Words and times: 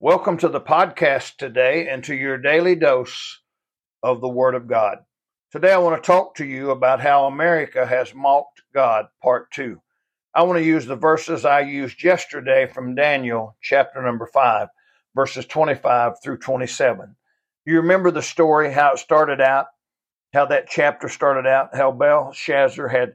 Welcome 0.00 0.36
to 0.38 0.48
the 0.48 0.60
podcast 0.60 1.38
today 1.38 1.88
and 1.88 2.04
to 2.04 2.14
your 2.14 2.38
daily 2.38 2.76
dose 2.76 3.40
of 4.00 4.20
the 4.20 4.28
Word 4.28 4.54
of 4.54 4.68
God. 4.68 4.98
Today, 5.50 5.72
I 5.72 5.78
want 5.78 6.00
to 6.00 6.06
talk 6.06 6.36
to 6.36 6.44
you 6.44 6.70
about 6.70 7.00
how 7.00 7.24
America 7.24 7.84
has 7.84 8.14
mocked 8.14 8.62
God, 8.72 9.06
part 9.20 9.50
two. 9.50 9.80
I 10.32 10.44
want 10.44 10.60
to 10.60 10.64
use 10.64 10.86
the 10.86 10.94
verses 10.94 11.44
I 11.44 11.62
used 11.62 12.04
yesterday 12.04 12.68
from 12.72 12.94
Daniel 12.94 13.56
chapter 13.60 14.00
number 14.00 14.30
five, 14.32 14.68
verses 15.16 15.46
25 15.46 16.22
through 16.22 16.38
27. 16.38 17.16
You 17.66 17.78
remember 17.78 18.12
the 18.12 18.22
story, 18.22 18.72
how 18.72 18.92
it 18.92 19.00
started 19.00 19.40
out, 19.40 19.66
how 20.32 20.46
that 20.46 20.68
chapter 20.70 21.08
started 21.08 21.48
out, 21.48 21.74
how 21.74 21.90
Belshazzar 21.90 22.86
had 22.86 23.14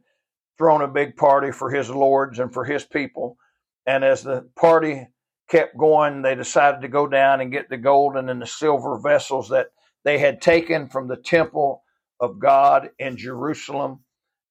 thrown 0.57 0.81
a 0.81 0.89
big 0.89 1.15
party 1.15 1.53
for 1.53 1.71
his 1.71 1.89
lords 1.89 2.39
and 2.39 2.53
for 2.53 2.65
his 2.65 2.83
people. 2.83 3.37
And 3.85 4.03
as 4.03 4.21
the 4.21 4.49
party 4.57 5.07
kept 5.53 5.77
going, 5.77 6.23
they 6.23 6.33
decided 6.33 6.81
to 6.81 6.87
go 6.87 7.05
down 7.05 7.39
and 7.39 7.51
get 7.51 7.69
the 7.69 7.77
golden 7.77 8.27
and 8.27 8.41
the 8.41 8.47
silver 8.47 8.97
vessels 8.97 9.49
that 9.49 9.67
they 10.03 10.17
had 10.17 10.41
taken 10.41 10.89
from 10.89 11.07
the 11.07 11.15
temple 11.15 11.83
of 12.19 12.39
God 12.39 12.89
in 12.97 13.17
Jerusalem. 13.17 13.99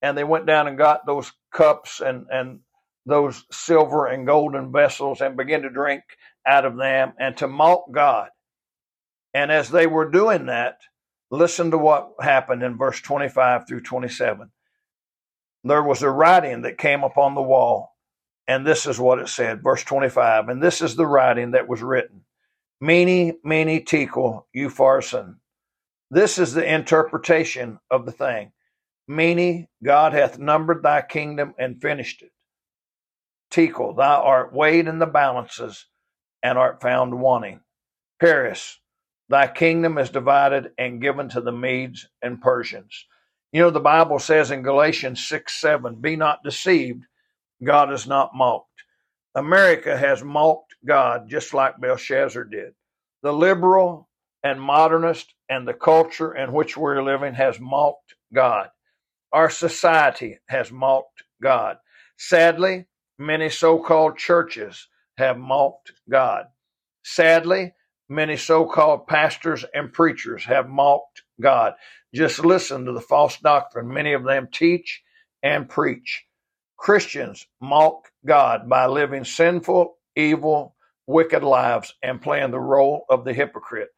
And 0.01 0.17
they 0.17 0.23
went 0.23 0.47
down 0.47 0.69
and 0.69 0.79
got 0.79 1.05
those 1.05 1.33
cups 1.53 2.01
and, 2.01 2.27
and 2.31 2.61
those 3.05 3.43
silver 3.51 4.07
and 4.07 4.29
golden 4.29 4.71
vessels 4.71 5.21
and 5.21 5.37
began 5.37 5.63
to 5.63 5.71
drink 5.71 6.05
out 6.47 6.65
of 6.65 6.77
them 6.77 7.15
and 7.19 7.37
to 7.39 7.49
mock 7.49 7.87
God. 7.91 8.29
And 9.35 9.51
as 9.51 9.71
they 9.71 9.89
were 9.89 10.09
doing 10.09 10.47
that, 10.47 10.77
listen 11.33 11.73
to 11.73 11.79
what 11.79 12.13
happened 12.21 12.63
in 12.63 12.79
verse 12.79 13.01
25 13.01 13.67
through 13.67 13.81
27. 13.83 14.53
There 15.65 15.83
was 15.83 16.03
a 16.03 16.11
writing 16.11 16.63
that 16.63 16.79
came 16.79 17.03
upon 17.03 17.35
the 17.35 17.43
wall 17.43 17.92
and 18.49 18.67
this 18.67 18.87
is 18.87 18.99
what 18.99 19.19
it 19.19 19.29
said, 19.29 19.63
verse 19.63 19.85
25. 19.85 20.49
And 20.49 20.63
this 20.63 20.81
is 20.83 20.97
the 20.97 21.07
writing 21.07 21.53
that 21.53 21.69
was 21.69 21.83
written 21.83 22.25
Mene, 22.81 23.39
mene, 23.45 23.85
tekel, 23.85 24.47
upharsin. 24.57 25.37
This 26.11 26.39
is 26.39 26.53
the 26.53 26.75
interpretation 26.75 27.79
of 27.91 28.07
the 28.07 28.13
thing. 28.13 28.53
Mene, 29.09 29.69
God 29.83 30.13
hath 30.13 30.39
numbered 30.39 30.83
thy 30.83 31.03
kingdom 31.03 31.55
and 31.59 31.81
finished 31.81 32.23
it. 32.23 32.33
Tekel, 33.51 33.95
thou 33.95 34.23
art 34.23 34.53
weighed 34.53 34.89
in 34.89 34.99
the 34.99 35.07
balances 35.07 35.87
and 36.43 36.59
art 36.59 36.81
found 36.83 37.21
wanting. 37.21 37.61
Peres, 38.21 38.79
thy 39.29 39.47
kingdom 39.47 39.99
is 39.99 40.11
divided 40.11 40.73
and 40.79 41.01
given 41.01 41.29
to 41.31 41.41
the 41.41 41.53
Medes 41.53 42.09
and 42.23 42.41
Persians. 42.41 43.07
You 43.53 43.61
know, 43.63 43.71
the 43.71 43.81
Bible 43.81 44.19
says 44.19 44.51
in 44.51 44.63
Galatians 44.63 45.27
6 45.27 45.61
7, 45.61 45.97
Be 46.01 46.17
not 46.17 46.43
deceived, 46.43 47.05
God 47.63 47.93
is 47.93 48.07
not 48.07 48.35
mocked. 48.35 48.69
America 49.35 49.97
has 49.97 50.23
mocked 50.23 50.75
God 50.87 51.29
just 51.29 51.55
like 51.55 51.81
Belshazzar 51.81 52.45
did. 52.45 52.75
The 53.23 53.33
liberal 53.33 54.09
and 54.43 54.61
modernist 54.61 55.35
and 55.49 55.67
the 55.67 55.75
culture 55.75 56.35
in 56.35 56.53
which 56.53 56.77
we're 56.77 57.03
living 57.03 57.35
has 57.35 57.61
mocked 57.61 58.15
God. 58.35 58.69
Our 59.33 59.51
society 59.51 60.39
has 60.49 60.73
mocked 60.73 61.23
God. 61.43 61.79
Sadly, 62.19 62.87
many 63.19 63.49
so 63.49 63.79
called 63.79 64.19
churches 64.19 64.89
have 65.17 65.39
mocked 65.39 65.93
God. 66.11 66.47
Sadly, 67.05 67.73
many 68.09 68.37
so 68.37 68.67
called 68.67 69.07
pastors 69.07 69.65
and 69.75 69.93
preachers 69.93 70.45
have 70.45 70.69
mocked 70.69 71.23
God. 71.41 71.75
Just 72.15 72.45
listen 72.45 72.85
to 72.85 72.93
the 72.93 73.01
false 73.01 73.39
doctrine 73.39 73.89
many 73.89 74.13
of 74.13 74.25
them 74.25 74.49
teach 74.53 75.03
and 75.43 75.69
preach. 75.69 76.25
Christians 76.83 77.47
mock 77.61 78.11
God 78.27 78.69
by 78.69 78.87
living 78.87 79.25
sinful, 79.25 79.95
evil, 80.17 80.75
wicked 81.07 81.45
lives 81.45 81.95
and 82.03 82.21
playing 82.21 82.51
the 82.51 82.59
role 82.59 83.05
of 83.09 83.25
the 83.25 83.33
hypocrite. 83.33 83.91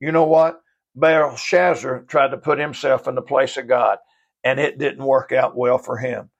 You 0.00 0.12
know 0.12 0.24
what? 0.24 0.58
Belshazzar 0.94 2.04
tried 2.08 2.30
to 2.30 2.38
put 2.38 2.58
himself 2.58 3.06
in 3.06 3.16
the 3.16 3.22
place 3.22 3.58
of 3.58 3.68
God, 3.68 3.98
and 4.44 4.58
it 4.58 4.78
didn't 4.78 5.04
work 5.04 5.32
out 5.32 5.54
well 5.54 5.76
for 5.76 5.98
him. 5.98 6.30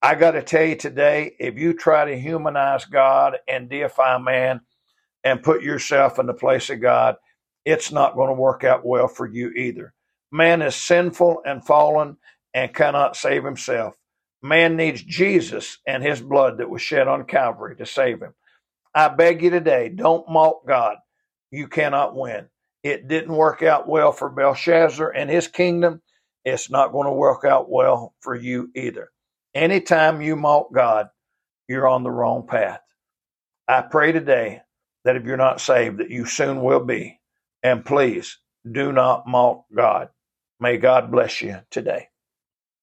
I 0.00 0.14
got 0.14 0.30
to 0.30 0.42
tell 0.42 0.64
you 0.64 0.76
today, 0.76 1.36
if 1.38 1.58
you 1.58 1.74
try 1.74 2.06
to 2.06 2.18
humanize 2.18 2.86
God 2.86 3.36
and 3.46 3.68
deify 3.68 4.16
man 4.16 4.62
and 5.24 5.42
put 5.42 5.62
yourself 5.62 6.18
in 6.18 6.24
the 6.24 6.32
place 6.32 6.70
of 6.70 6.80
God, 6.80 7.16
it's 7.66 7.92
not 7.92 8.16
going 8.16 8.28
to 8.28 8.40
work 8.40 8.64
out 8.64 8.86
well 8.86 9.08
for 9.08 9.26
you 9.26 9.50
either. 9.50 9.92
Man 10.32 10.62
is 10.62 10.74
sinful 10.74 11.42
and 11.44 11.62
fallen 11.66 12.16
and 12.54 12.74
cannot 12.74 13.14
save 13.14 13.44
himself. 13.44 13.94
Man 14.44 14.76
needs 14.76 15.02
Jesus 15.02 15.78
and 15.88 16.04
his 16.04 16.22
blood 16.22 16.58
that 16.58 16.70
was 16.70 16.82
shed 16.82 17.08
on 17.08 17.24
Calvary 17.26 17.76
to 17.78 17.86
save 17.86 18.22
him. 18.22 18.34
I 18.94 19.08
beg 19.08 19.42
you 19.42 19.50
today, 19.50 19.90
don't 19.90 20.28
mock 20.30 20.66
God. 20.68 20.98
You 21.52 21.68
cannot 21.68 22.16
win. 22.16 22.48
It 22.84 23.08
didn't 23.08 23.34
work 23.36 23.62
out 23.62 23.88
well 23.88 24.12
for 24.12 24.30
Belshazzar 24.30 25.10
and 25.10 25.30
his 25.30 25.48
kingdom. 25.48 26.02
It's 26.44 26.70
not 26.70 26.92
going 26.92 27.06
to 27.08 27.14
work 27.14 27.44
out 27.46 27.70
well 27.70 28.14
for 28.20 28.36
you 28.36 28.70
either. 28.76 29.10
Anytime 29.54 30.22
you 30.22 30.36
mock 30.36 30.74
God, 30.74 31.08
you're 31.68 31.88
on 31.88 32.04
the 32.04 32.12
wrong 32.12 32.46
path. 32.46 32.80
I 33.68 33.82
pray 33.82 34.12
today 34.12 34.62
that 35.04 35.16
if 35.16 35.24
you're 35.24 35.36
not 35.38 35.60
saved, 35.60 35.98
that 35.98 36.10
you 36.10 36.26
soon 36.26 36.62
will 36.62 36.84
be. 36.84 37.20
And 37.62 37.84
please 37.84 38.38
do 38.70 38.92
not 38.92 39.26
mock 39.26 39.64
God. 39.74 40.10
May 40.60 40.78
God 40.78 41.10
bless 41.12 41.42
you 41.42 41.60
today. 41.70 42.08